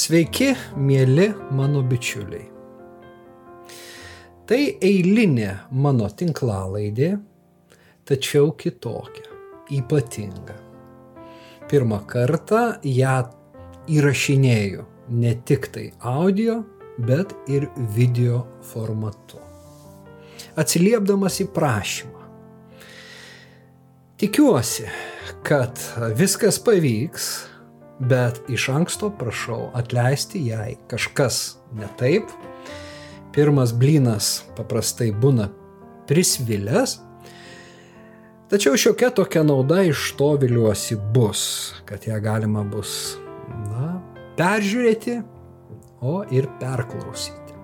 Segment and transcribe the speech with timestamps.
[0.00, 2.46] Sveiki, mėly mano bičiuliai.
[4.48, 7.10] Tai eilinė mano tinklalaidė,
[8.08, 9.26] tačiau kitokia,
[9.76, 10.56] ypatinga.
[11.68, 13.18] Pirmą kartą ją
[13.92, 14.86] įrašinėju
[15.20, 16.62] ne tik tai audio,
[16.96, 19.42] bet ir video formatu.
[20.56, 22.24] Atsiliepdamas į prašymą.
[24.22, 24.88] Tikiuosi,
[25.44, 25.76] kad
[26.16, 27.32] viskas pavyks,
[28.00, 32.32] bet iš anksto prašau atleisti, jei kažkas ne taip.
[33.32, 35.46] Pirmas blynas paprastai būna
[36.10, 36.96] prisvilęs,
[38.50, 41.42] tačiau šiokia tokia nauda iš to viliuosi bus,
[41.86, 43.14] kad ją galima bus,
[43.68, 44.00] na,
[44.40, 45.20] peržiūrėti,
[46.00, 47.54] o ir perklausyti.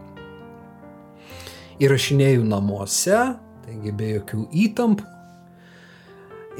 [1.82, 3.18] Įrašinėjau namuose,
[3.66, 5.12] taigi be jokių įtampų.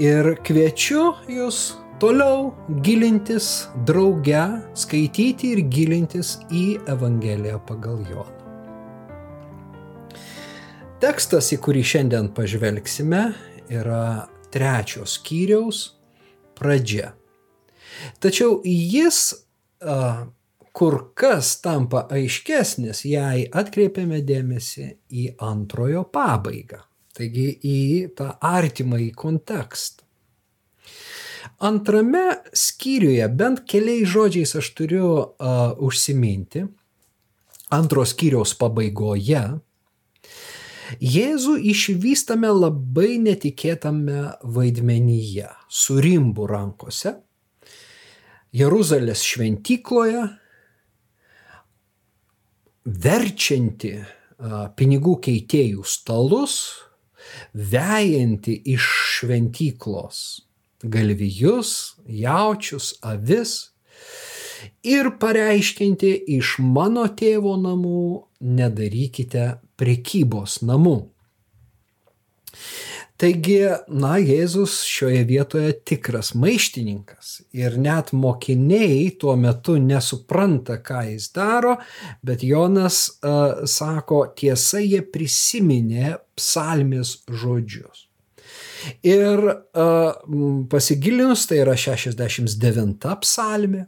[0.02, 4.42] Ir kviečiu jūs toliau gilintis drauge,
[4.76, 8.32] skaityti ir gilintis į Evangeliją pagal Joną.
[11.00, 13.22] Tekstas, į kurį šiandien pažvelgsime,
[13.68, 15.82] yra trečios skyriaus
[16.56, 17.12] pradžia.
[18.20, 19.20] Tačiau jis
[19.80, 20.26] a,
[20.76, 26.80] kur kas tampa aiškesnis, jei atkreipiame dėmesį į antrojo pabaigą,
[27.16, 27.78] taigi į
[28.16, 30.05] tą artimąjį kontekstą.
[31.58, 36.66] Antrame skyriuje bent keliais žodžiais aš turiu uh, užsiminti,
[37.74, 39.44] antros skyriaus pabaigoje,
[41.02, 47.16] Jėzų išvystame labai netikėtame vaidmenyje, su rimbu rankose,
[48.54, 50.22] Jeruzalės šventykloje,
[52.86, 53.96] verčianti
[54.78, 56.54] pinigų keitėjų stalus,
[57.50, 58.86] vejanti iš
[59.16, 60.45] šventyklos
[60.92, 63.56] galvijus, jaučius, avis
[64.82, 68.06] ir pareiškinti iš mano tėvo namų
[68.40, 70.98] nedarykite prekybos namų.
[73.16, 81.30] Taigi, na, Jėzus šioje vietoje tikras maištininkas ir net mokiniai tuo metu nesupranta, ką jis
[81.32, 81.78] daro,
[82.20, 88.04] bet Jonas uh, sako, tiesa, jie prisiminė psalmės žodžius.
[89.06, 89.42] Ir
[90.70, 93.86] pasigilinus, tai yra 69 psalmė,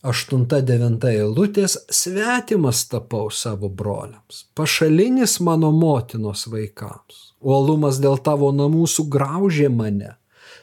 [0.00, 7.34] 8-9 eilutės svetimas tapau savo broliams, pašalinis mano motinos vaikams.
[7.40, 10.14] Uolumas dėl tavo namų sugraužė mane,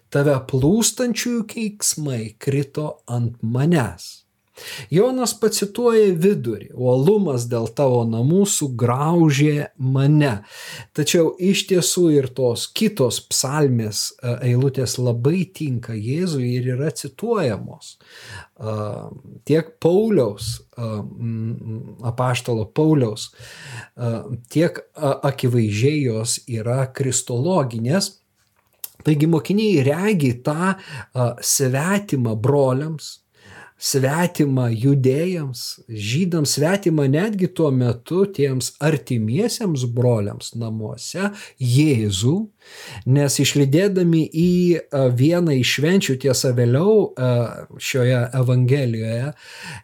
[0.09, 4.26] tave plūstančiųjų keiksmai krito ant manęs.
[4.93, 10.33] Jonas pacituoja vidurį, uolumas dėl tavo namų sugraužė mane.
[10.97, 17.97] Tačiau iš tiesų ir tos kitos psalmės e, eilutės labai tinka Jėzui ir yra cituojamos.
[19.45, 20.47] Tiek Pauliaus,
[22.09, 23.27] apaštalo Pauliaus,
[24.49, 28.15] tiek akivaizdžiai jos yra kristologinės.
[29.05, 30.73] Taigi mokiniai regi tą
[31.37, 33.11] svetimą broliams,
[33.77, 41.29] svetima judėjams, žydams svetima netgi tuo metu tiems artimiesiems broliams namuose
[41.61, 42.35] Jėzų,
[43.13, 44.49] nes išlydėdami į
[45.17, 47.13] vieną iš švenčių tiesa vėliau
[47.77, 49.31] šioje Evangelijoje,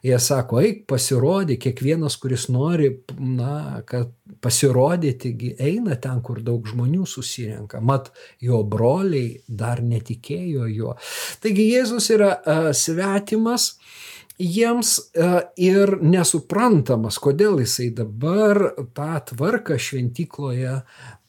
[0.09, 2.89] jie sako, eik pasirodė, kiekvienas, kuris nori,
[3.19, 4.11] na, kad
[4.43, 7.79] pasirodyti, eina ten, kur daug žmonių susirenka.
[7.83, 8.09] Mat,
[8.41, 10.97] jo broliai dar netikėjo juo.
[11.43, 12.33] Taigi Jėzus yra
[12.75, 13.75] svetimas
[14.41, 14.95] jiems
[15.59, 18.59] ir nesuprantamas, kodėl jisai dabar
[18.95, 20.79] tą tvarką šventykloje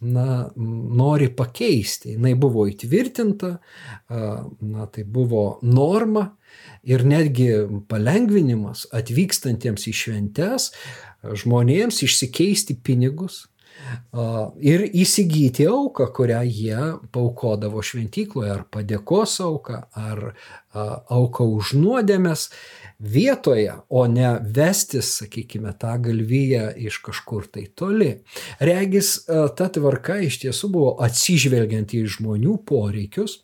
[0.04, 2.16] na, nori pakeisti.
[2.16, 3.56] Jis buvo įtvirtinta,
[4.08, 6.30] na, tai buvo norma
[6.84, 7.50] ir netgi
[7.90, 10.70] palengvinimas atvykstantiems į šventes
[11.24, 13.44] žmonėms išsikeisti pinigus
[14.62, 16.82] ir įsigyti auką, kurią jie
[17.14, 20.34] paukodavo šventykloje, ar padėkos auką, ar
[20.74, 22.48] auką už nuodėmės
[22.98, 28.12] vietoje, o ne vestis, sakykime, tą galvyje iš kažkur tai toli.
[28.60, 33.40] Regis, ta tvarka iš tiesų buvo atsižvelgiant į žmonių poreikius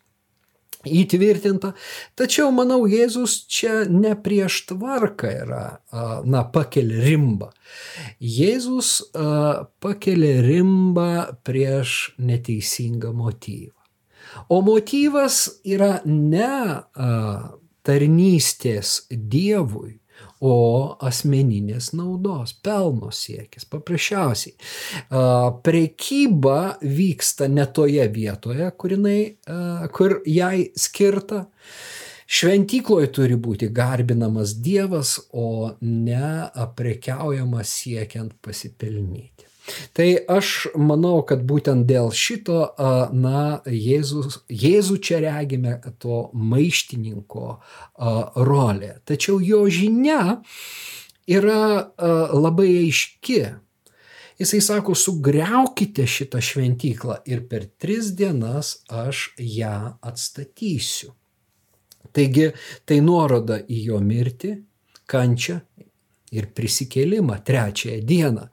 [0.87, 1.75] įtvirtinta.
[2.17, 5.65] Tačiau, manau, Jėzus čia ne prieš tvarką yra,
[6.25, 7.51] na, pakelia rimbą.
[8.21, 9.11] Jėzus
[9.85, 11.11] pakelia rimbą
[11.45, 13.77] prieš neteisingą motyvą.
[14.49, 16.55] O motyvas yra ne
[17.91, 19.97] tarnystės Dievui,
[20.41, 24.55] o asmeninės naudos, pelno siekis, paprasčiausiai.
[25.65, 29.19] Prekyba vyksta ne toje vietoje, kur, jinai,
[29.97, 31.45] kur jai skirta.
[32.31, 39.50] Šventykloje turi būti garbinamas Dievas, o ne aprekiaujamas siekiant pasipelnyti.
[39.97, 42.61] Tai aš manau, kad būtent dėl šito,
[43.13, 47.57] na, Jėzus, Jėzų čia regime to maištininko
[48.51, 48.93] rolę.
[49.09, 50.41] Tačiau jo žinia
[51.31, 51.91] yra
[52.33, 53.43] labai aiški.
[54.41, 61.13] Jisai sako, sugriaukite šitą šventyklą ir per tris dienas aš ją atstatysiu.
[62.17, 62.47] Taigi
[62.89, 64.55] tai nuoroda į jo mirtį,
[65.11, 65.61] kančią
[66.31, 68.49] ir prisikėlimą trečiąją dieną.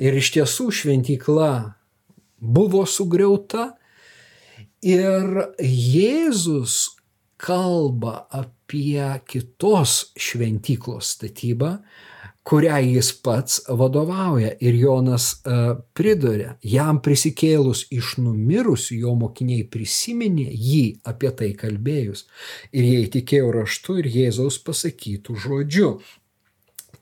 [0.00, 1.52] Ir iš tiesų šventykla
[2.42, 3.72] buvo sugriauta
[4.82, 6.96] ir Jėzus
[7.42, 11.76] kalba apie kitos šventyklos statybą,
[12.42, 14.52] kurią jis pats vadovauja.
[14.62, 22.26] Ir Jonas uh, priduria, jam prisikėlus iš numirusių, jo mokiniai prisiminė jį apie tai kalbėjus.
[22.74, 25.92] Ir jie įtikėjo raštu ir Jėzaus pasakytų žodžiu.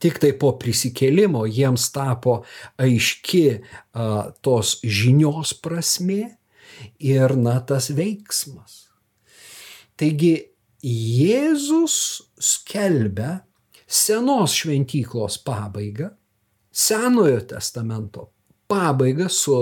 [0.00, 2.40] Tik tai po prisikėlimo jiems tapo
[2.80, 6.22] aiški uh, tos žinios prasme
[6.98, 8.86] ir na tas veiksmas.
[10.00, 10.38] Taigi
[10.80, 11.94] Jėzus
[12.40, 13.42] skelbia
[13.84, 16.08] senos šventyklos pabaigą,
[16.70, 18.28] Senojo testamento
[18.70, 19.56] pabaigą su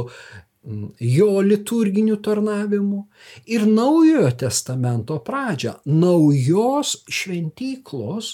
[1.01, 3.07] jo liturginiu tarnavimu
[3.47, 8.31] ir naujojo testamento pradžią, naujos šventyklos,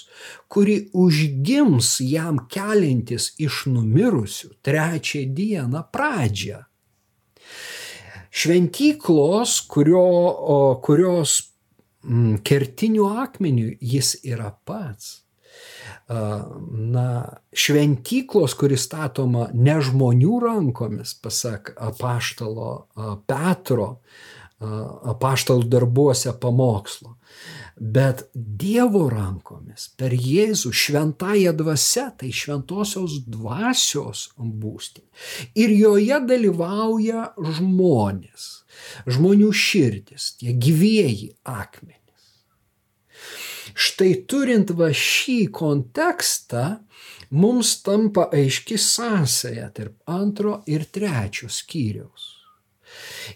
[0.47, 6.63] kuri užgims jam kelintis iš numirusių trečią dieną pradžią.
[8.35, 10.07] Šventyklos, kurio,
[10.83, 11.37] kurios
[12.03, 15.24] mm, kertiniu akmeniu jis yra pats
[16.07, 17.09] na,
[17.53, 22.71] šventyklos, kuris statoma ne žmonių rankomis, pasak apaštalo
[23.25, 23.95] Petro,
[24.61, 27.15] apaštalų darbuose pamokslo,
[27.75, 35.09] bet Dievo rankomis, per Jėzų šventąją dvasę, tai šventosios dvasios būstinė.
[35.59, 38.47] Ir joje dalyvauja žmonės,
[39.09, 42.04] žmonių širdis, tie gyvieji akmenys.
[43.75, 46.65] Štai turint va šį kontekstą,
[47.35, 52.31] mums tampa aiški sąsaja tarp antro ir trečio skyriaus.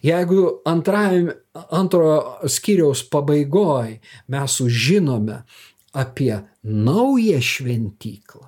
[0.06, 1.34] Jeigu antrajam,
[1.76, 2.14] antro
[2.48, 4.00] skyriaus pabaigoje
[4.32, 5.42] mes sužinome
[6.00, 8.48] apie naują šventyklą,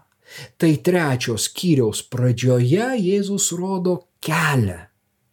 [0.57, 4.79] tai trečio skyriaus pradžioje Jėzus rodo kelią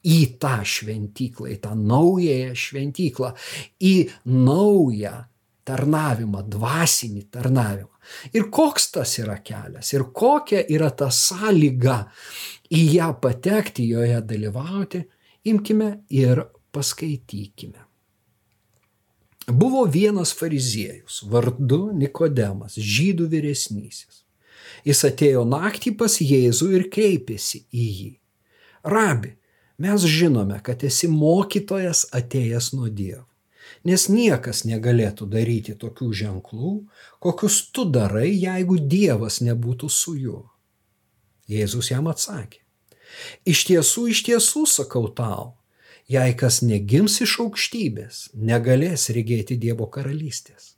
[0.08, 3.34] į tą šventyklą, į tą naująją šventyklą,
[3.78, 3.94] į
[4.24, 5.27] naują
[5.68, 7.92] tarnavimą, dvasinį tarnavimą.
[8.32, 11.98] Ir koks tas yra kelias, ir kokia yra ta sąlyga
[12.72, 15.02] į ją patekti, joje dalyvauti,
[15.48, 17.84] imkime ir paskaitykime.
[19.48, 24.24] Buvo vienas fariziejus, vardu Nikodemas, žydų vyresnysis.
[24.84, 28.10] Jis atėjo naktį pas Jėzų ir kreipėsi į jį.
[28.88, 29.32] Rabi,
[29.80, 33.27] mes žinome, kad esi mokytojas atėjęs nuo Dievo
[33.84, 36.72] nes niekas negalėtų daryti tokių ženklų,
[37.22, 40.44] kokius tu darai, jeigu Dievas nebūtų su juo.
[41.48, 42.60] Jėzus jam atsakė,
[43.48, 45.54] iš tiesų, iš tiesų sakau tau,
[46.08, 50.74] jei kas negims iš aukštybės, negalės regėti Dievo karalystės.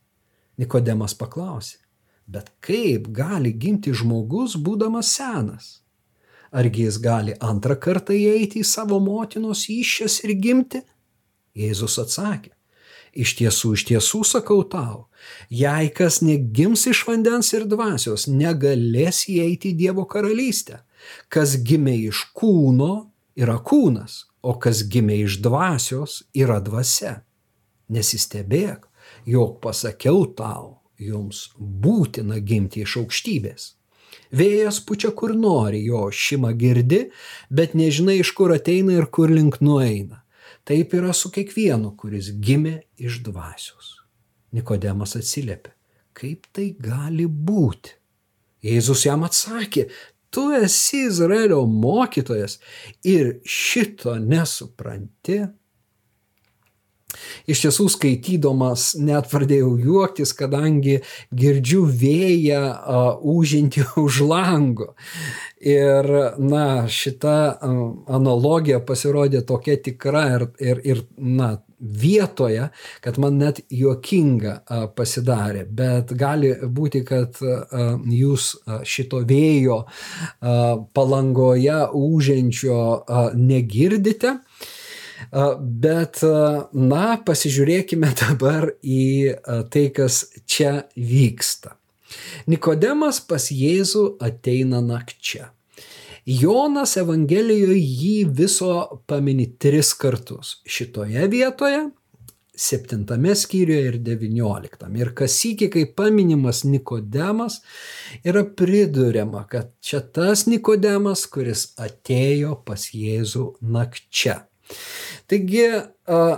[0.60, 1.78] Nikodemas paklausė,
[2.26, 5.80] bet kaip gali gimti žmogus būdamas senas?
[6.50, 10.82] Argi jis gali antrą kartą įeiti į savo motinos iššias ir gimti?
[11.54, 12.50] Jėzus atsakė,
[13.10, 15.08] Iš tiesų, iš tiesų sakau tau,
[15.50, 20.84] jei kas negims iš vandens ir dvasios, negalės įeiti į Dievo karalystę.
[21.32, 27.20] Kas gimė iš kūno, yra kūnas, o kas gimė iš dvasios, yra dvasia.
[27.90, 28.86] Nesistebėk,
[29.26, 33.74] jog pasakiau tau, jums būtina gimti iš aukštybės.
[34.30, 37.08] Vėjas pučia kur nori, jo šimą girdi,
[37.50, 40.22] bet nežinai, iš kur ateina ir kur link nueina.
[40.70, 43.96] Taip yra su kiekvienu, kuris gimė iš dvasios.
[44.54, 45.72] Nikodemas atsiliepė,
[46.14, 47.96] kaip tai gali būti?
[48.62, 49.88] Jėzus jam atsakė,
[50.30, 52.60] tu esi Izraelio mokytojas
[53.02, 55.40] ir šito nesupranti.
[57.50, 61.00] Iš tiesų skaitydamas net pradėjau juoktis, kadangi
[61.32, 62.62] girdžiu vėją
[63.34, 64.94] užinti už lango.
[65.60, 66.06] Ir,
[66.40, 72.68] na, šita analogija pasirodė tokia tikra ir, ir, ir na, vietoje,
[73.00, 74.54] kad man net juokinga
[74.96, 75.64] pasidarė.
[75.64, 78.50] Bet gali būti, kad jūs
[78.84, 79.82] šito vėjo
[80.96, 82.80] palangoje užinčio
[83.36, 84.36] negirdite.
[85.30, 86.22] Bet,
[86.72, 89.04] na, pasižiūrėkime dabar į
[89.72, 91.76] tai, kas čia vyksta.
[92.50, 95.52] Nikodemas pas Jėzų ateina nakčia.
[96.26, 98.74] Jonas Evangelijoje jį viso
[99.08, 100.58] pamini tris kartus.
[100.68, 101.86] Šitoje vietoje,
[102.60, 105.00] septintame skyriuje ir devynioliktame.
[105.00, 107.60] Ir kas įki, kai paminimas Nikodemas,
[108.20, 114.42] yra priduriama, kad čia tas Nikodemas, kuris atėjo pas Jėzų nakčia.
[115.30, 115.66] Taigi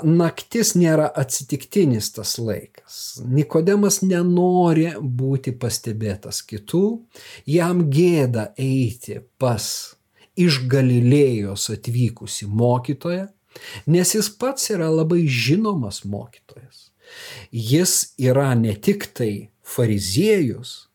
[0.04, 2.98] naktis nėra atsitiktinis tas laikas.
[3.24, 6.84] Nikodemas nenori būti pastebėtas kitų,
[7.48, 9.64] jam gėda eiti pas
[10.36, 13.30] iš Galilėjos atvykusi mokytoja,
[13.88, 16.90] nes jis pats yra labai žinomas mokytojas.
[17.52, 20.88] Jis yra ne tik tai fariziejus,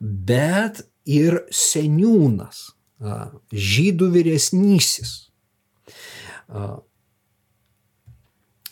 [0.00, 2.70] bet ir seniūnas,
[3.52, 5.23] žydų vyresnysis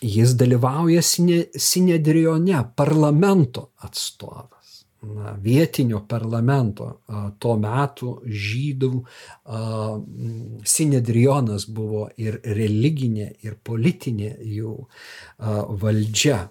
[0.02, 6.88] jis dalyvauja Sinedrione, parlamento atstovas, na, vietinio parlamento,
[7.38, 8.90] tuo metu žydų
[10.74, 14.74] Sinedrionas buvo ir religinė, ir politinė jų
[15.82, 16.42] valdžia.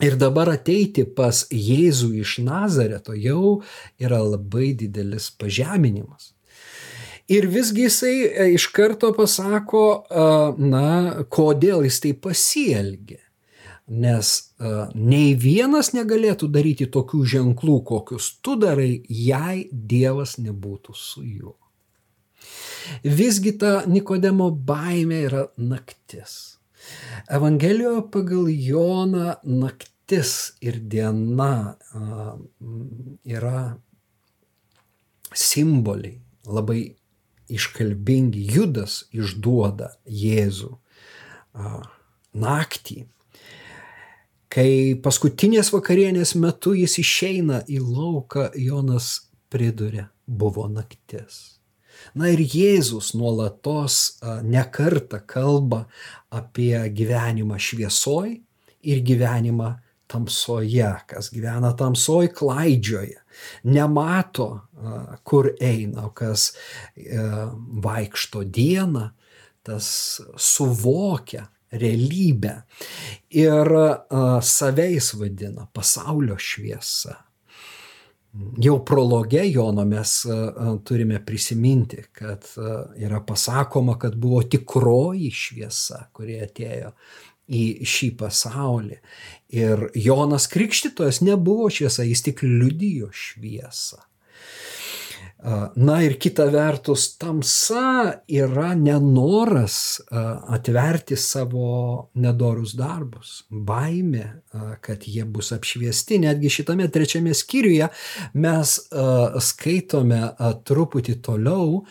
[0.00, 3.60] Ir dabar ateiti pas Jėzų iš Nazareto jau
[4.00, 6.30] yra labai didelis pažeminimas.
[7.30, 9.84] Ir visgi jisai e, iš karto pasako,
[10.58, 13.20] na, kodėl jis tai pasielgė.
[13.90, 14.28] Nes
[14.94, 21.56] nei vienas negalėtų daryti tokių ženklų, kokius tu darai, jei Dievas nebūtų su juo.
[23.02, 26.60] Visgi ta Nikodemo baime yra naktis.
[27.30, 31.76] Evangelijoje pagal Joną naktis ir diena
[33.26, 33.60] yra
[35.34, 36.80] simboliai labai
[37.50, 40.74] iškalbingi, Judas išduoda Jėzų
[42.40, 43.04] naktį.
[44.50, 51.60] Kai paskutinės vakarienės metu jis išeina į lauką, Jonas priduria, buvo naktis.
[52.18, 55.84] Na ir Jėzus nuolatos nekarta kalba
[56.32, 58.40] apie gyvenimą šviesoj
[58.82, 59.74] ir gyvenimą
[60.10, 63.19] tamsoje, kas gyvena tamsoj, klaidžioje,
[63.62, 64.50] nemato,
[65.24, 66.50] kur eina, kas
[66.96, 67.20] e,
[67.84, 69.08] vaikšto dieną,
[69.62, 72.54] tas suvokia realybę
[73.30, 73.68] ir
[74.42, 77.14] savais vadina pasaulio šviesa.
[78.62, 80.12] Jau prologe Jono mes
[80.86, 82.46] turime prisiminti, kad
[82.96, 86.92] yra pasakoma, kad buvo tikroji šviesa, kurie atėjo
[87.50, 89.00] į šį pasaulį.
[89.58, 93.98] Ir Jonas Krikštytojas nebuvo šviesa, jis tik liudijo šviesą.
[95.80, 104.42] Na ir kita vertus, tamsa yra nenoras atverti savo nedorus darbus, baime,
[104.84, 106.20] kad jie bus apšviesti.
[106.26, 107.88] Netgi šitame trečiame skyriuje
[108.36, 108.74] mes
[109.48, 110.20] skaitome
[110.68, 111.86] truputį toliau,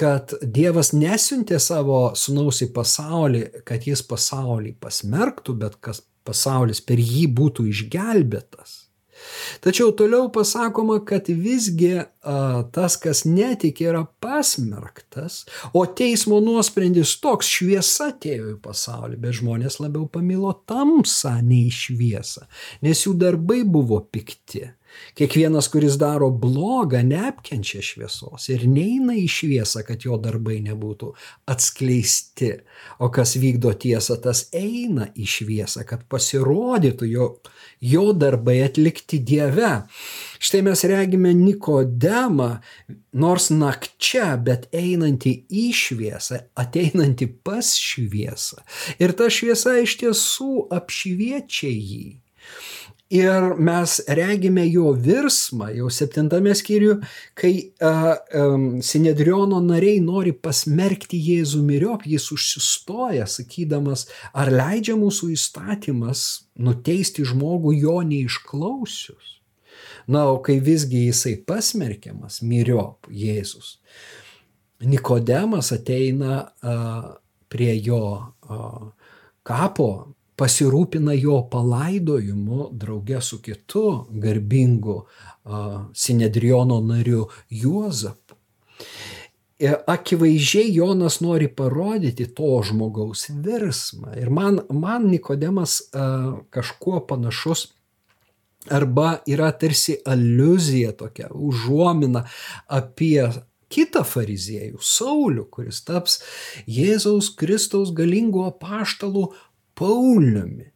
[0.00, 7.00] kad Dievas nesiuntė savo sunaus į pasaulį, kad jis pasaulį pasmerktų, bet kad pasaulis per
[7.00, 8.78] jį būtų išgelbėtas.
[9.60, 12.06] Tačiau toliau pasakoma, kad visgi a,
[12.72, 15.42] tas, kas netikė, yra pasmerktas,
[15.76, 22.46] o teismo nuosprendis toks šviesa atėjo į pasaulį, bet žmonės labiau pamilo tamsą nei šviesą,
[22.86, 24.70] nes jų darbai buvo pikti.
[25.18, 31.10] Kiekvienas, kuris daro blogą, neapkenčia šviesos ir neina į šviesą, kad jo darbai nebūtų
[31.50, 32.52] atskleisti.
[33.02, 37.28] O kas vykdo tiesą, tas eina į šviesą, kad pasirodytų jo,
[37.82, 39.72] jo darbai atlikti Dieve.
[40.40, 42.50] Štai mes regime Nikodemą,
[43.12, 48.62] nors nakčia, bet einantį į šviesą, ateinantį pas šviesą.
[49.02, 52.04] Ir ta šviesa iš tiesų apšviečia jį.
[53.10, 57.00] Ir mes regime jo virsmą jau septintame skyriuje,
[57.34, 57.50] kai
[57.82, 66.22] uh, um, Sinedriono nariai nori pasmerkti Jėzų miriop, jis užsistoja, sakydamas, ar leidžia mūsų įstatymas
[66.54, 69.40] nuteisti žmogų jo neišklausius.
[70.06, 73.80] Na, o kai visgi jisai pasmerkiamas miriop Jėzus,
[74.80, 77.10] Nikodemas ateina uh,
[77.52, 78.86] prie jo uh,
[79.42, 79.90] kapo
[80.40, 85.02] pasirūpina jo palaidojimu drauge su kitu garbingu
[85.92, 88.36] Sinedriono nariu Juozapu.
[89.60, 94.14] Ir akivaizdžiai Jonas nori parodyti to žmogaus virsmą.
[94.16, 95.82] Ir man, man Nikodemas
[96.50, 97.66] kažkuo panašus
[98.72, 102.24] arba yra tarsi aluzija tokia, užuomina
[102.68, 103.28] apie
[103.70, 106.18] kitą fariziejų, Saulių, kuris taps
[106.68, 109.28] Jėzaus Kristaus galingo apaštalų
[109.80, 110.68] Pauliumi.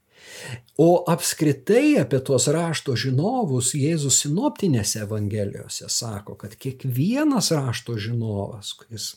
[0.80, 9.12] O apskritai apie tuos rašto žinovus Jėzus sinoptinėse evangelijose sako, kad kiekvienas rašto žinovas, kuris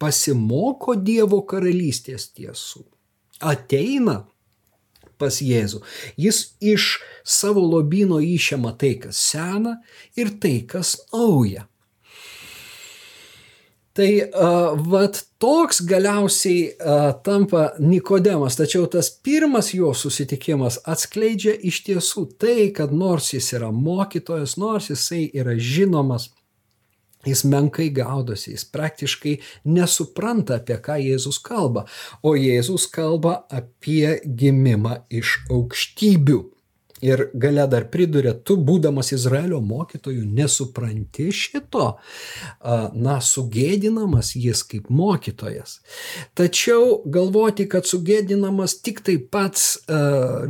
[0.00, 2.86] pasimoko Dievo karalystės tiesų,
[3.44, 4.22] ateina
[5.20, 5.82] pas Jėzų.
[6.18, 9.76] Jis iš savo lobino išėma tai, kas sena
[10.18, 11.68] ir tai, kas nauja.
[13.92, 21.82] Tai uh, vat toks galiausiai uh, tampa Nikodemas, tačiau tas pirmas jo susitikimas atskleidžia iš
[21.88, 26.30] tiesų tai, kad nors jis yra mokytojas, nors jisai yra žinomas,
[27.28, 29.36] jis menkai gaudosi, jis praktiškai
[29.68, 31.84] nesupranta, apie ką Jėzus kalba,
[32.24, 36.40] o Jėzus kalba apie gimimą iš aukštybių.
[37.02, 41.86] Ir gale dar priduria, tu būdamas Izraelio mokytojų nesupranti šito,
[42.94, 45.80] na, sugėdinamas jis kaip mokytojas.
[46.38, 49.80] Tačiau galvoti, kad sugėdinamas tik tai pats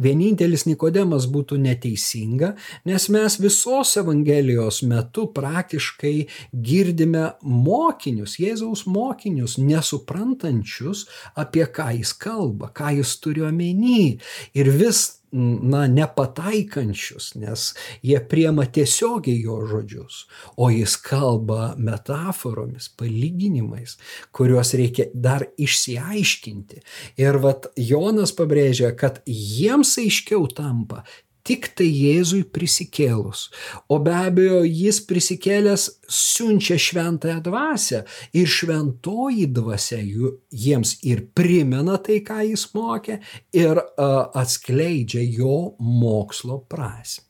[0.05, 2.53] vienintelis Nikodemas būtų neteisinga,
[2.85, 6.15] nes mes visos Evangelijos metu praktiškai
[6.53, 14.19] girdime mokinius, Jėzaus mokinius, nesuprantančius, apie ką jis kalba, ką jis turi omeny.
[14.53, 17.73] Ir vis na, nepataikančius, nes
[18.05, 23.97] jie priema tiesiogiai jo žodžius, o jis kalba metaforomis, palyginimais,
[24.37, 26.83] kuriuos reikia dar išsiaiškinti.
[27.23, 31.03] Ir vat Jonas pabrėžia, kad jiems aiškiau tampa
[31.47, 33.49] tik tai Jėzui prisikėlus.
[33.91, 38.03] O be abejo, jis prisikėlęs siunčia šventąją dvasę
[38.39, 43.19] ir šventoji dvasia jiems ir primena tai, ką jis mokė,
[43.57, 47.29] ir uh, atskleidžia jo mokslo prasme.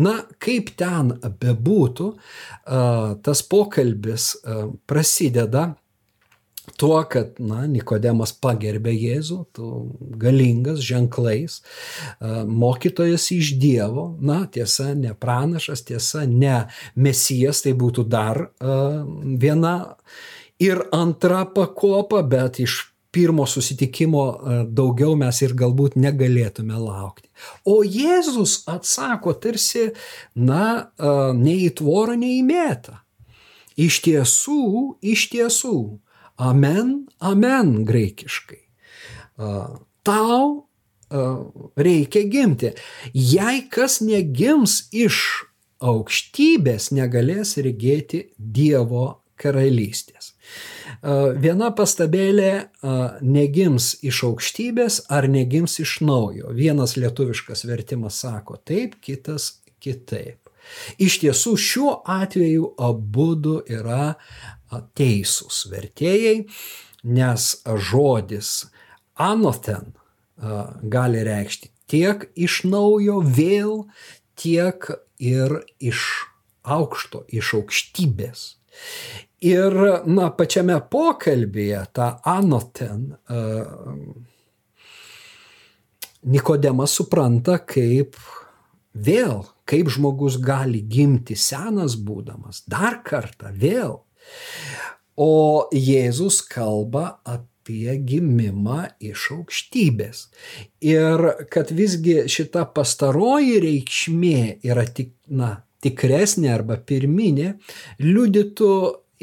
[0.00, 5.74] Na, kaip ten bebūtų, uh, tas pokalbis uh, prasideda
[6.78, 9.70] tuo, kad, na, Nikodemas pagerbė Jėzų, tu
[10.20, 11.60] galingas ženklais,
[12.46, 18.44] mokytojas iš Dievo, na, tiesa, ne pranašas, tiesa, ne mesijas, tai būtų dar
[19.42, 19.74] viena
[20.62, 24.24] ir antra pakopa, bet iš pirmo susitikimo
[24.68, 27.26] daugiau mes ir galbūt negalėtume laukti.
[27.66, 29.88] O Jėzus atsako tarsi,
[30.36, 30.90] na,
[31.34, 33.00] nei į tvorą, nei į mėtą.
[33.78, 34.60] Iš tiesų,
[35.02, 35.78] iš tiesų,
[36.38, 38.62] Amen, amen graikiškai.
[40.06, 40.68] Tau
[41.76, 42.72] reikia gimti.
[43.14, 45.22] Jei kas negims iš
[45.82, 50.32] aukštybės, negalės regėti Dievo karalystės.
[51.42, 52.52] Viena pastabėlė
[53.22, 56.50] negims iš aukštybės ar negims iš naujo.
[56.54, 60.42] Vienas lietuviškas vertimas sako taip, kitas kitaip.
[61.00, 64.18] Iš tiesų šiuo atveju abu du yra
[64.98, 66.44] teisūs vertėjai,
[67.08, 67.48] nes
[67.90, 68.52] žodis
[69.18, 69.94] anoten
[70.38, 73.86] gali reikšti tiek iš naujo vėl,
[74.38, 74.84] tiek
[75.18, 76.04] ir iš
[76.68, 78.46] aukšto, iš aukštybės.
[79.48, 79.74] Ir,
[80.06, 84.24] na, pačiame pokalbėje tą anoten uh,
[86.28, 88.16] Nikodemas supranta kaip
[88.90, 94.00] vėl, kaip žmogus gali gimti senas būdamas, dar kartą vėl
[95.18, 100.28] O Jėzus kalba apie gimimą iš aukštybės.
[100.84, 104.38] Ir kad visgi šita pastaroji reikšmė
[104.68, 107.56] yra tik, na, tikresnė arba pirminė,
[108.02, 108.74] liudytų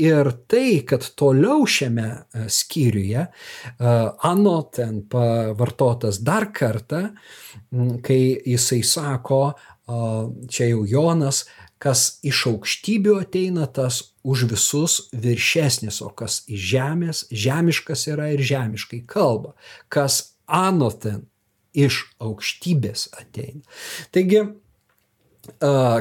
[0.03, 3.93] ir tai, kad toliau šiame e, skyriuje, e,
[4.27, 7.05] ano ten pavartotas dar kartą,
[8.03, 9.41] kai jisai sako,
[10.49, 11.43] čia jau Jonas,
[11.81, 18.41] kas iš aukštybių ateina, tas už visus viršesnis, o kas iš žemės, žemiškas yra ir
[18.41, 19.53] žemiškai kalba,
[19.93, 21.27] kas anoten
[21.75, 23.61] iš aukštybės ateina.
[24.15, 24.41] Taigi,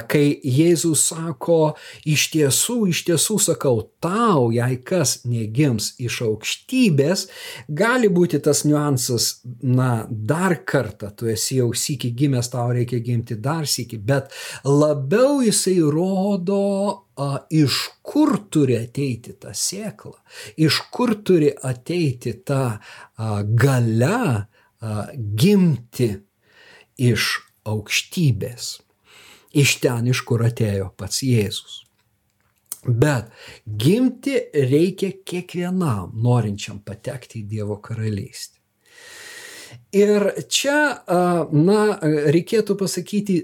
[0.09, 1.75] kai Jėzus sako,
[2.09, 7.27] iš tiesų, iš tiesų sakau, tau, jei kas negims iš aukštybės,
[7.69, 13.39] gali būti tas niuansas, na, dar kartą, tu esi jau sėki gimęs, tau reikia gimti
[13.41, 14.33] dar sėki, bet
[14.65, 20.17] labiau jisai rodo, a, iš kur turi ateiti ta sėkla,
[20.59, 26.11] iš kur turi ateiti ta a, gale a, gimti
[27.05, 27.29] iš
[27.65, 28.84] aukštybės
[29.55, 31.81] iš ten, iš kur atėjo pats Jėzus.
[32.85, 33.31] Bet
[33.65, 38.61] gimti reikia kiekvienam norinčiam patekti į Dievo karalystę.
[39.95, 40.77] Ir čia,
[41.55, 41.81] na,
[42.35, 43.39] reikėtų pasakyti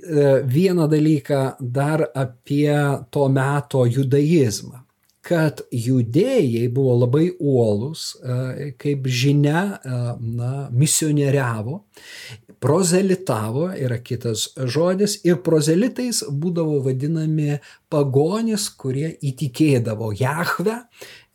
[0.46, 2.74] vieną dalyką dar apie
[3.10, 4.84] to meto judaizmą
[5.26, 8.14] kad judėjai buvo labai uolus,
[8.80, 11.80] kaip žinia, na, misionieriavo,
[12.60, 17.58] prozelitavo yra kitas žodis ir prozelitais būdavo vadinami
[17.92, 20.76] pagonis, kurie įtikėdavo Jahve,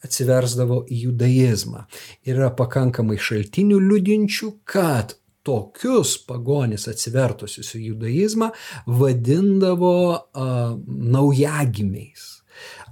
[0.05, 1.85] atsiversdavo į judaizmą.
[2.29, 8.51] Yra pakankamai šaltinių liudinčių, kad tokius pagonis atsivertusius į judaizmą
[8.85, 12.25] vadindavo uh, naujagimiais,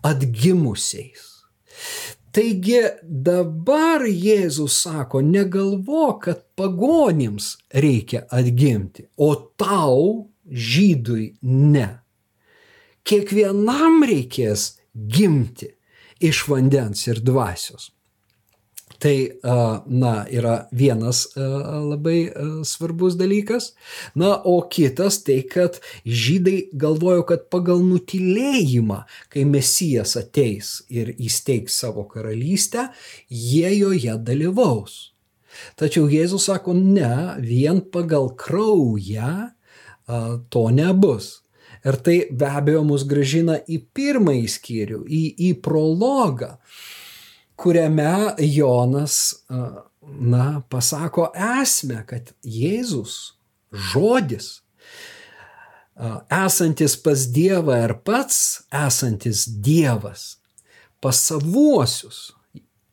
[0.04, 1.30] atgimusiais.
[2.34, 11.90] Taigi dabar Jėzus sako, negalvo, kad pagonims reikia atgimti, o tau, žydui, ne.
[13.06, 15.70] Kiekvienam reikės gimti
[16.24, 17.93] iš vandens ir dvasios.
[19.04, 19.18] Tai,
[19.92, 22.32] na, yra vienas labai
[22.64, 23.74] svarbus dalykas.
[24.16, 29.02] Na, o kitas tai, kad žydai galvojo, kad pagal nutilėjimą,
[29.34, 32.94] kai Mesijas ateis ir įsteigs savo karalystę,
[33.28, 34.96] jie joje dalyvaus.
[35.76, 39.52] Tačiau Jėzus sako, ne, vien pagal kraują
[40.50, 41.42] to nebus.
[41.84, 46.54] Ir tai be abejo mus gražina į pirmąjį skyrių, į, į prologą
[47.64, 49.46] kuriame Jonas,
[50.20, 51.30] na, pasako
[51.62, 53.38] esmę, kad Jėzus,
[53.72, 54.60] žodis,
[56.28, 60.42] esantis pas Dievą ir pats esantis Dievas,
[61.00, 62.34] pas savuosius,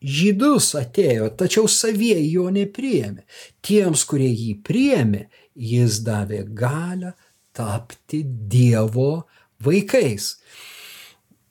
[0.01, 3.27] žydus atėjo, tačiau savie jo nepriėmė.
[3.65, 7.15] Tiems, kurie jį priėmė, jis davė galę
[7.57, 9.27] tapti Dievo
[9.65, 10.37] vaikais,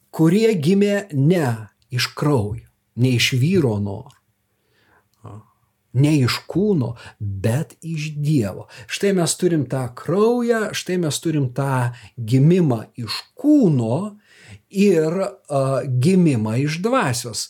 [0.10, 1.51] kurie gimė ne
[1.93, 2.68] iš kraujo,
[2.99, 4.15] ne iš vyro norų,
[5.99, 8.67] ne iš kūno, bet iš Dievo.
[8.91, 14.19] Štai mes turim tą kraują, štai mes turim tą gimimą iš kūno
[14.69, 15.13] ir
[16.01, 17.47] gimimą iš dvasios.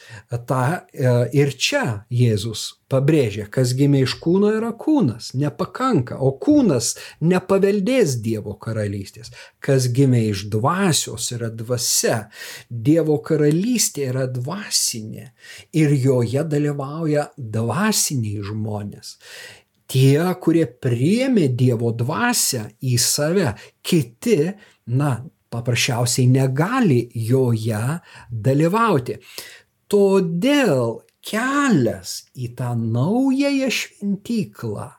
[0.48, 6.96] Ta, e, ir čia Jėzus pabrėžia, kas gimė iš kūno yra kūnas, nepakanka, o kūnas
[7.22, 9.34] nepaveldės Dievo karalystės.
[9.60, 12.30] Kas gimė iš dvasios yra dvasia.
[12.70, 15.30] Dievo karalystė yra dvasinė
[15.78, 19.18] ir joje dalyvauja dvasiniai žmonės
[19.90, 24.54] tie, kurie priemė Dievo dvasę į save, kiti,
[24.86, 25.16] na,
[25.50, 27.84] paprasčiausiai negali joje
[28.30, 29.18] dalyvauti.
[29.90, 34.90] Todėl kelias į tą naująją šventyklą,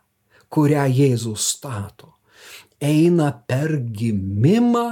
[0.50, 2.16] kurią Jėzus stato,
[2.82, 4.88] eina per gimimą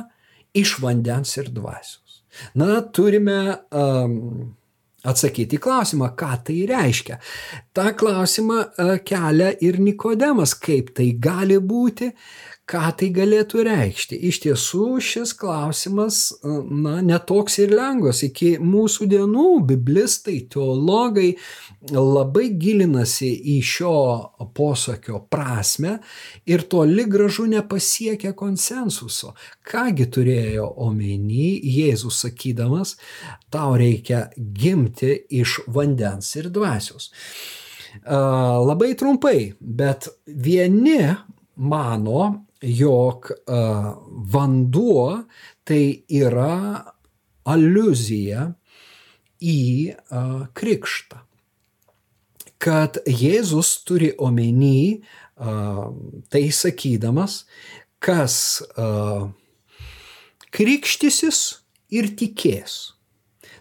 [0.59, 2.23] iš vandens ir dvasios.
[2.55, 3.41] Na, turime
[3.75, 4.55] um,
[5.09, 7.19] atsakyti į klausimą, ką tai reiškia.
[7.75, 12.13] Ta klausimą uh, kelia ir Nikodemas, kaip tai gali būti,
[12.69, 14.19] ką tai galėtų reikšti.
[14.29, 18.21] Iš tiesų šis klausimas, na, netoks ir lengvas.
[18.27, 21.31] Iki mūsų dienų biblistai, teologai
[21.89, 23.95] labai gilinasi į šio
[24.57, 25.99] posakio prasme
[26.49, 29.33] ir toli gražu nepasiekia konsensuso.
[29.69, 32.97] Kągi turėjo omeny Jėzus sakydamas,
[33.53, 37.09] tau reikia gimti iš vandens ir dvasios.
[38.05, 41.01] Labai trumpai, bet vieni
[41.57, 43.31] mano, jog
[44.33, 45.07] vanduo
[45.69, 46.85] tai yra
[47.49, 48.49] aluzija
[49.39, 49.61] į
[50.59, 51.23] krikštą.
[52.59, 55.01] Kad Jėzus turi omeny
[56.33, 57.45] tai sakydamas,
[58.03, 58.35] kas
[60.51, 61.43] krikštysis
[61.95, 62.99] ir tikės.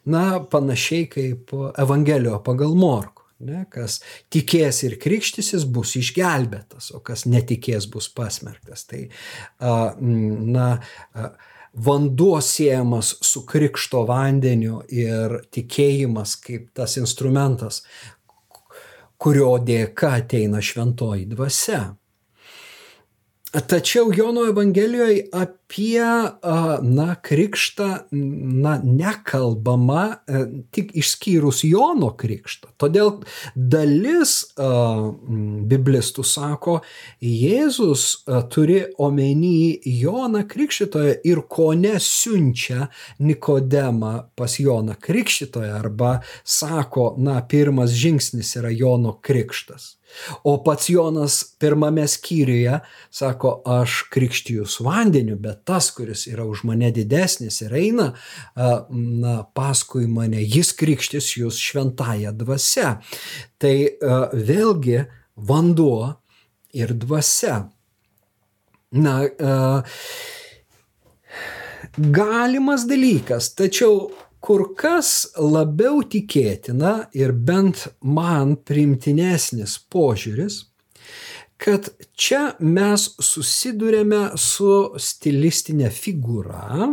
[0.07, 3.16] Na, panašiai kaip Evangelijoje pagal Morku.
[3.37, 3.99] Ne, kas
[4.33, 8.87] tikės ir krikštysis bus išgelbėtas, o kas netikės bus pasmerktas.
[8.89, 9.03] Tai,
[9.61, 10.69] na,
[11.77, 17.83] vanduo siejamas su krikšto vandeniu ir tikėjimas kaip tas instrumentas,
[19.21, 21.83] kurio dėka ateina šventoji dvasia.
[23.51, 26.03] Tačiau Jono Evangelijoje apie,
[26.81, 32.73] na, krikštą, na, nekalbama e, tik išskyrus Jono krikštą.
[32.75, 33.21] Todėl
[33.55, 34.33] dalis
[35.71, 36.77] biblistų sako,
[37.23, 38.05] Jėzus
[38.51, 42.89] turi omeny Joną krikščitoją ir ko nesiunčia
[43.23, 49.96] Nikodemą pas Joną krikščitoją arba sako, na, pirmas žingsnis yra Jono krikštas.
[50.43, 52.79] O pats Jonas pirmame skyriuje
[53.11, 58.07] sako, aš krikštijus vandeniu, bet tas, kuris yra už mane didesnis ir eina
[58.89, 62.95] na, paskui mane, jis krikštis jūs šventąją dvasę.
[63.61, 63.75] Tai
[64.33, 65.03] vėlgi
[65.37, 66.15] vanduo
[66.73, 67.67] ir dvasia.
[68.97, 69.17] Na,
[71.97, 74.07] galimas dalykas, tačiau
[74.47, 80.61] kur kas labiau tikėtina ir bent man primtinesnis požiūris,
[81.59, 86.87] kad čia mes susidurėme su stilistinė figūra.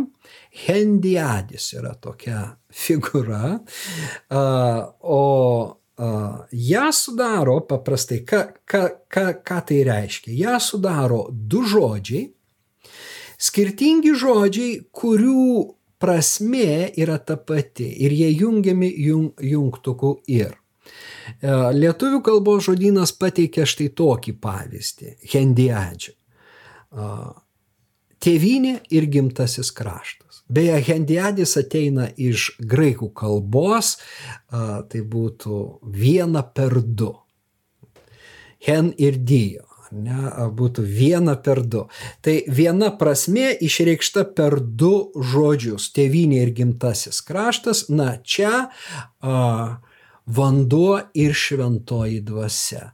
[0.65, 2.41] Hendiadis yra tokia
[2.83, 3.55] figūra,
[5.15, 5.23] o
[6.65, 10.35] ją sudaro paprastai, ką, ką, ką, ką tai reiškia?
[10.43, 12.27] ją sudaro du žodžiai,
[13.39, 15.47] skirtingi žodžiai, kurių
[15.99, 20.53] prasme yra ta pati ir jie jungiami jung, jungtuku ir.
[21.41, 26.13] E, lietuvių kalbos žodynas pateikia štai tokį pavyzdį- hendiadžių.
[26.13, 27.09] E,
[28.21, 30.43] tėvynė ir gimtasis kraštas.
[30.49, 37.13] Beje, hendiadis ateina iš graikų kalbos, e, tai būtų viena per du.
[38.65, 41.85] Hen ir dijo ne, būtų viena per du.
[42.25, 47.89] Tai viena prasme išreikšta per du žodžius- tėvynė ir gimtasis kraštas.
[47.89, 48.69] Na, čia
[49.21, 49.77] a,
[50.25, 52.91] vanduo ir šventoji dvasia.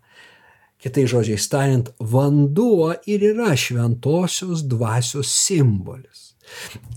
[0.82, 6.31] Kitai žodžiai tariant, vanduo ir yra šventosios dvasios simbolis.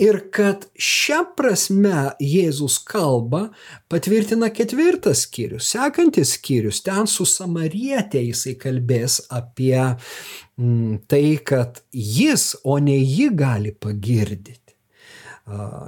[0.02, 3.48] Ir kad šią prasme Jėzus kalba
[3.90, 5.70] patvirtina ketvirtas skyrius.
[5.74, 13.30] Sekantis skyrius, ten su samarietė jisai kalbės apie mm, tai, kad jis, o ne ji
[13.34, 14.60] gali pagirdyti.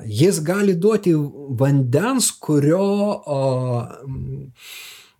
[0.05, 1.15] Jis gali duoti
[1.57, 2.85] vandens, kurio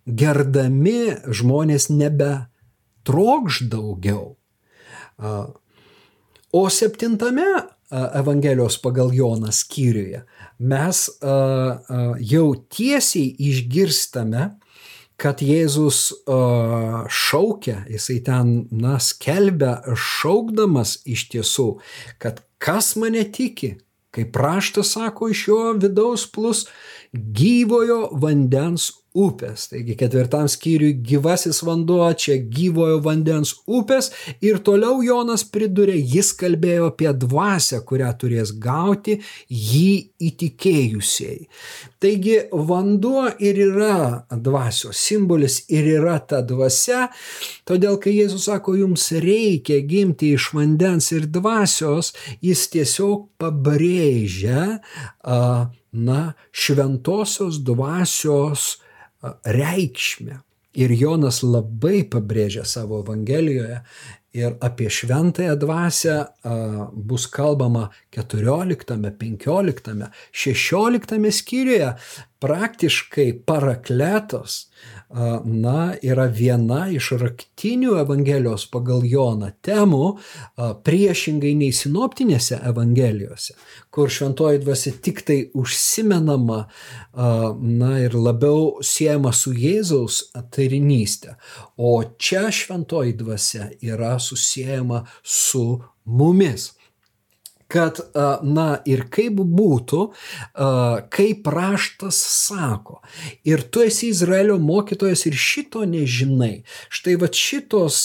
[0.05, 2.29] gerdami žmonės nebe
[3.07, 4.35] trokš daugiau.
[6.53, 7.47] O septintame
[7.91, 10.23] Evangelijos pagal Joną skyriuje.
[10.59, 11.03] Mes
[12.19, 14.49] jau tiesiai išgirstame,
[15.17, 16.11] kad Jėzus
[17.09, 21.69] šaukia, jisai ten, na, skelbia šaukdamas iš tiesų,
[22.21, 23.77] kad kas mane tiki,
[24.13, 26.65] kaip praštas sako, iš jo vidaus plus
[27.13, 29.67] gyvojo vandens upės.
[29.71, 34.11] Taigi ketvirtam skyriui gyvasis vanduo, čia gyvojo vandens upės
[34.45, 39.17] ir toliau Jonas priduria, jis kalbėjo apie dvasę, kurią turės gauti
[39.49, 39.91] jį
[40.29, 41.47] įtikėjusiai.
[42.01, 47.07] Taigi vanduo ir yra dvasios simbolis ir yra ta dvasia,
[47.67, 52.13] todėl kai Jėzus sako, jums reikia gimti iš vandens ir dvasios,
[52.45, 54.79] jis tiesiog pabrėžia,
[55.97, 58.75] na, šventosios dvasios
[59.45, 60.41] reikšmę.
[60.77, 63.79] Ir Jonas labai pabrėžia savo Evangelijoje
[64.37, 66.17] ir apie šventąją dvasę
[66.93, 68.85] bus kalbama 14,
[69.19, 71.93] 15, 16 skyriuje.
[72.39, 74.66] Praktiškai parakletos
[75.45, 80.17] na, yra viena iš raktinių Evangelijos pagal Joną temų,
[80.83, 83.55] priešingai nei sinoptinėse Evangelijose,
[83.91, 86.59] kur šventoji dvasia tik tai užsimenama
[87.15, 91.37] na, ir labiau siejama su Jėzaus tarinystė.
[91.77, 96.73] O čia šventoji dvasia yra susijęma su mumis
[97.67, 97.99] kad,
[98.43, 100.01] na ir kaip būtų,
[101.13, 103.01] kaip raštas sako.
[103.47, 106.63] Ir tu esi Izraelio mokytojas ir šito nežinai.
[106.89, 108.03] Štai va šitos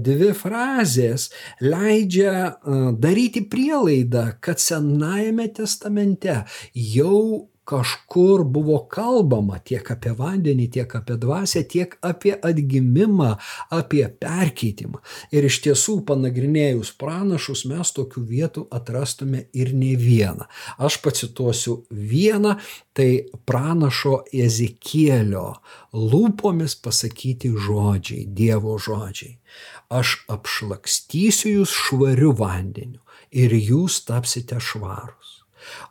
[0.00, 1.28] dvi frazės
[1.60, 2.56] leidžia
[2.98, 11.62] daryti prielaidą, kad Senajame testamente jau kažkur buvo kalbama tiek apie vandenį, tiek apie dvasę,
[11.72, 13.30] tiek apie atgimimą,
[13.72, 15.00] apie perkeitimą.
[15.32, 20.48] Ir iš tiesų, panagrinėjus pranašus, mes tokių vietų atrastume ir ne vieną.
[20.76, 22.58] Aš pacituosiu vieną,
[22.92, 23.10] tai
[23.48, 25.48] pranašo Ezekielio
[25.96, 29.38] lūpomis pasakyti žodžiai, Dievo žodžiai.
[29.88, 33.00] Aš apšlakstysiu jūs švariu vandeniu
[33.32, 35.21] ir jūs tapsite švarus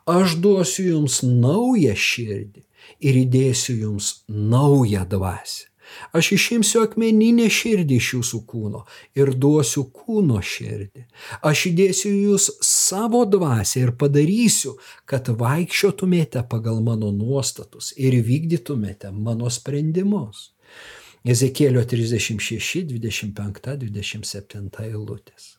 [0.06, 2.64] Aš duosiu jums naują širdį
[3.02, 5.72] ir įdėsiu jums naują dvasę.
[6.16, 8.82] Aš išimsiu akmeninę širdį iš jūsų kūno
[9.18, 11.04] ir duosiu kūno širdį.
[11.48, 14.76] Aš įdėsiu jūs savo dvasę ir padarysiu,
[15.08, 20.50] kad vaikščiotumėte pagal mano nuostatus ir vykdytumėte mano sprendimus.
[21.22, 25.56] Ezekėlio 36, 25, 27 eilutės.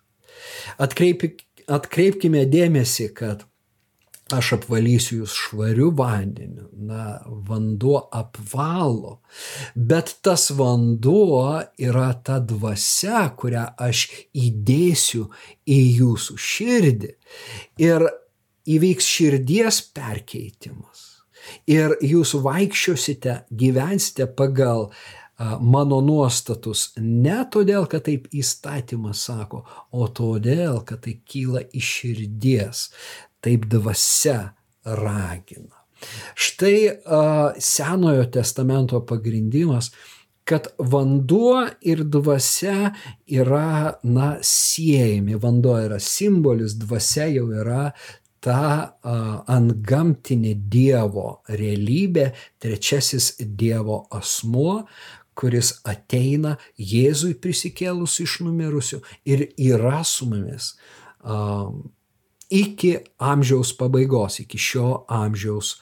[0.82, 3.46] Atkreipk, atkreipkime dėmesį, kad
[4.38, 6.68] aš apvalysiu jūs švariu vandeniu.
[6.84, 9.20] Na, vanduo apvalo,
[9.76, 15.30] bet tas vanduo yra ta dvasia, kurią aš įdėsiu
[15.64, 17.14] į jūsų širdį.
[17.88, 18.08] Ir
[18.76, 21.10] įvyks širdies perkeitimas.
[21.68, 24.90] Ir jūs vaikščiosite, gyvensite pagal
[25.60, 32.86] mano nuostatus ne todėl, kad taip įstatymas sako, o todėl, kad tai kyla iš širdies
[33.44, 34.40] taip dvasia
[34.84, 35.84] ragina.
[36.36, 36.90] Štai
[37.60, 39.92] Senojo testamento pagrindimas,
[40.44, 42.92] kad vanduo ir dvasia
[43.28, 45.38] yra, na, siejami.
[45.40, 47.94] Vanduo yra simbolis, dvasia jau yra
[48.44, 48.60] ta
[49.48, 54.82] antgamtinė Dievo realybė, trečiasis Dievo asmuo,
[55.34, 60.74] kuris ateina Jėzui prisikėlus iš numirusių ir yra su mumis
[61.24, 61.88] um,
[62.54, 65.76] iki amžiaus pabaigos, iki šio amžiaus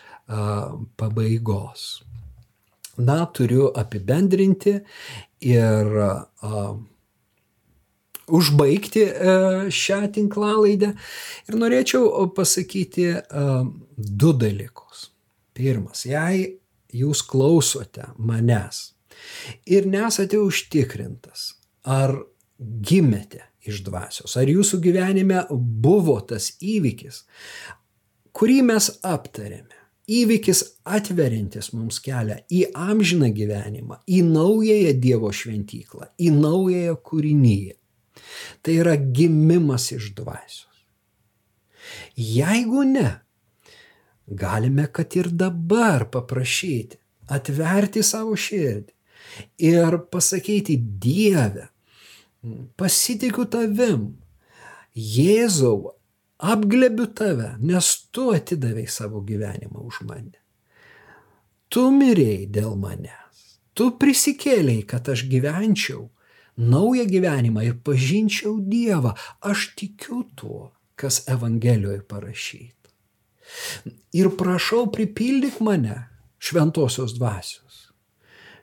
[0.98, 2.04] pabaigos.
[3.02, 4.78] Na, turiu apibendrinti
[5.48, 5.90] ir
[8.32, 10.94] užbaigti uh, šią tinklalaidę
[11.50, 13.10] ir norėčiau pasakyti
[13.98, 15.10] du dalykus.
[15.58, 16.46] Pirmas, jei
[16.96, 18.92] jūs klausote manęs
[19.68, 21.52] ir nesate užtikrintas,
[21.84, 22.16] ar
[22.60, 27.24] gimėte iš dvasios, ar jūsų gyvenime buvo tas įvykis,
[28.36, 29.78] kurį mes aptarėme.
[30.12, 37.78] Įvykis atverintis mums kelią į amžiną gyvenimą, į naująją Dievo šventyklą, į naująją kūrinyje.
[38.66, 40.68] Tai yra gimimas iš dvasios.
[42.18, 43.12] Jeigu ne,
[44.28, 47.00] galime, kad ir dabar paprašyti,
[47.32, 48.92] atverti savo širdį
[49.64, 51.70] ir pasakyti Dieve,
[52.80, 54.12] pasitikiu tavim,
[54.92, 55.94] Jėzau,
[56.42, 60.36] apglebiu tave, nes tu atidavai savo gyvenimą už mane.
[61.72, 66.10] Tu mirėjai dėl manęs, tu prisikėlėjai, kad aš gyvenčiau
[66.60, 69.14] naują gyvenimą ir pažinčiau Dievą.
[69.40, 72.92] Aš tikiu tuo, kas Evangelijoje parašyta.
[74.12, 75.96] Ir prašau pripildyk mane
[76.44, 77.72] šventosios dvasios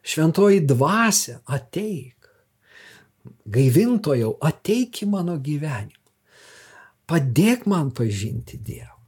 [0.09, 2.17] šventoji dvasia, ateik.
[3.49, 5.95] Gaivintojau, ateik į mano gyvenimą.
[7.09, 8.99] Padėk man pažinti Dievą.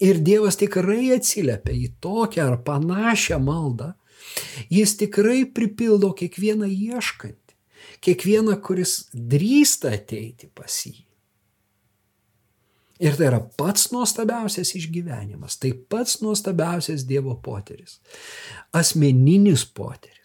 [0.00, 3.92] Ir Dievas tikrai atsiliepia į tokią ar panašią maldą.
[4.72, 7.56] Jis tikrai pripildo kiekvieną ieškantį,
[8.04, 11.02] kiekvieną, kuris drįsta ateiti pas jį.
[13.00, 17.96] Ir tai yra pats nuostabiausias išgyvenimas, tai pats nuostabiausias Dievo poteris.
[18.76, 20.19] Asmeninis poteris.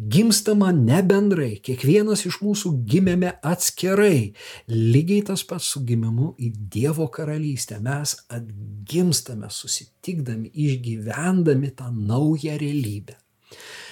[0.00, 4.32] Gimstama ne bendrai, kiekvienas iš mūsų gimėme atskirai.
[4.72, 7.76] Lygiai tas pats su gimimu į Dievo karalystę.
[7.84, 13.18] Mes atgimstame susitikdami, išgyvendami tą naują realybę.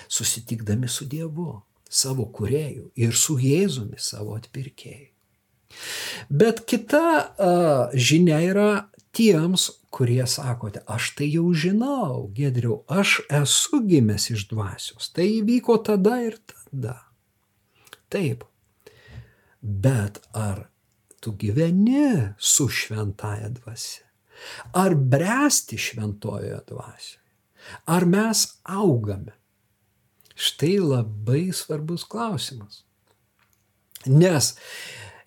[0.08, 1.50] Susitikdami su Dievu,
[1.84, 5.10] savo kurėju ir su Jėzumi, savo atpirkėju.
[6.32, 7.04] Bet kita
[7.36, 8.70] uh, žinia yra
[9.18, 15.10] tiems, kurie sakote, aš tai jau žinau, gedriau, aš esu gimęs iš dvasios.
[15.14, 17.00] Tai įvyko tada ir tada.
[18.12, 18.44] Taip.
[19.60, 20.68] Bet ar
[21.18, 24.06] tu gyveni su šventaja dvasia?
[24.78, 27.24] Ar bręsti šventojoje dvasioje?
[27.90, 29.34] Ar mes augame?
[30.38, 32.84] Štai labai svarbus klausimas.
[34.06, 34.54] Nes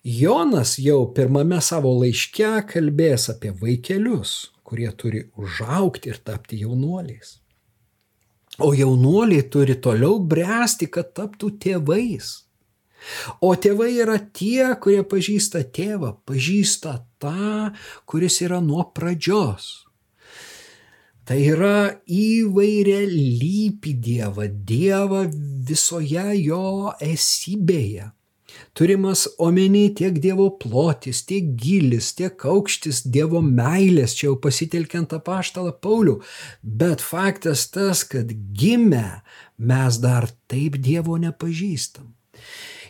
[0.04, 4.32] Jonas jau pirmame savo laiške kalbės apie vaikelius,
[4.66, 7.36] kurie turi užaukti ir tapti jaunuoliais.
[8.58, 12.32] O jaunuoliai turi toliau bręsti, kad taptų tėvais.
[13.42, 17.70] O tėvai yra tie, kurie pažįsta tėvą, pažįsta tą,
[18.06, 19.70] kuris yra nuo pradžios.
[21.22, 25.22] Tai yra įvairia lypi Dievą, Dievą
[25.70, 28.10] visoje jo esybėje.
[28.76, 35.74] Turimas omeny tiek Dievo plotis, tiek gilis, tiek aukštis Dievo meilės, čia jau pasitelkiant apaštalą
[35.82, 36.18] Paulių.
[36.62, 39.22] Bet faktas tas, kad gimę
[39.58, 42.12] mes dar taip Dievo nepažįstam.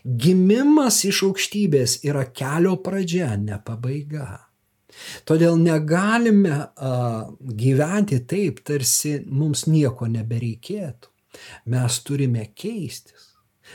[0.02, 4.48] Gimimas iš aukštybės yra kelio pradžia, ne pabaiga.
[5.24, 6.90] Todėl negalime a,
[7.40, 11.08] gyventi taip, tarsi mums nieko nebereikėtų.
[11.72, 13.30] Mes turime keistis.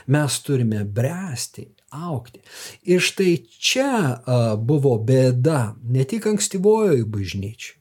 [0.06, 2.40] Mes turime bręsti aukti.
[2.82, 4.20] Ir štai čia
[4.60, 7.74] buvo bėda ne tik ankstyvojoje bažnyčiai.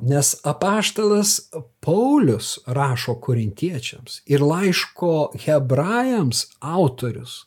[0.00, 1.50] Nes apaštalas
[1.84, 7.42] Paulius rašo korintiečiams ir laiško hebrajams autorius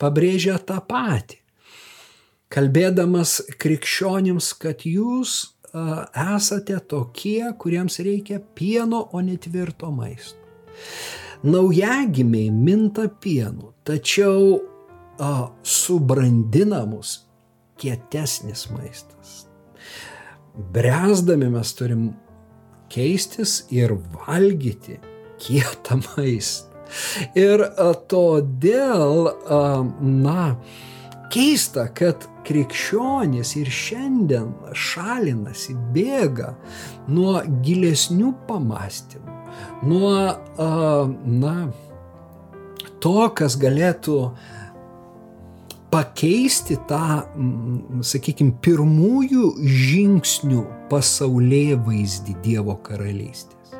[0.00, 1.36] pabrėžia tą patį,
[2.48, 5.52] kalbėdamas krikščionims, kad jūs
[6.16, 10.40] esate tokie, kuriems reikia pieno, o ne tvirto maisto.
[11.44, 14.62] Naujagimiai minta pienu, tačiau
[15.18, 17.20] a, subrandinamus
[17.80, 19.46] kietesnis maistas.
[20.72, 22.08] Bręsdami mes turim
[22.92, 25.00] keistis ir valgyti
[25.42, 26.72] kietą maistą.
[27.34, 29.62] Ir a, todėl, a,
[30.00, 30.50] na,
[31.26, 36.52] Keista, kad krikščionys ir šiandien šalinasi, bėga
[37.10, 39.34] nuo gilesnių pamastymų,
[39.90, 40.12] nuo,
[41.26, 41.56] na,
[43.02, 44.20] to, kas galėtų
[45.92, 47.22] pakeisti tą,
[48.04, 53.76] sakykime, pirmųjų žingsnių pasaulyje vaizdį Dievo karalystės.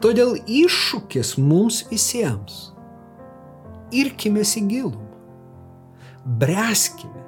[0.00, 2.70] Todėl iššūkis mums visiems.
[3.90, 5.10] Irkime į gilumą
[6.24, 7.24] bręskime,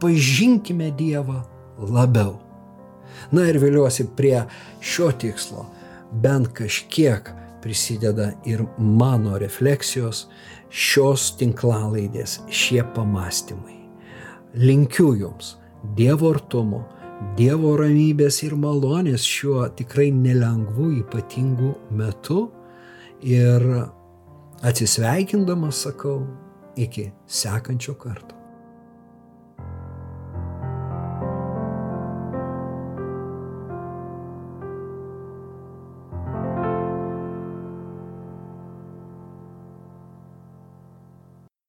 [0.00, 1.42] pažinkime Dievą
[1.78, 2.38] labiau.
[3.32, 4.44] Na ir vėliuosi prie
[4.84, 5.66] šio tikslo
[6.12, 7.32] bent kažkiek
[7.64, 10.26] prisideda ir mano refleksijos,
[10.70, 13.78] šios tinklalaidės, šie pamastymai.
[14.56, 15.56] Linkiu Jums
[15.94, 16.82] Dievo artumo,
[17.36, 22.46] Dievo ramybės ir malonės šiuo tikrai nelengvu, ypatingu metu
[23.24, 23.64] ir
[24.66, 26.20] atsisveikindamas sakau,
[26.76, 28.35] iki sekančio karto.